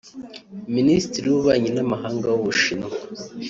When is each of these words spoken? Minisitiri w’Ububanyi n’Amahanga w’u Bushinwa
Minisitiri 0.75 1.25
w’Ububanyi 1.27 1.69
n’Amahanga 1.73 2.25
w’u 2.27 2.41
Bushinwa 2.45 2.95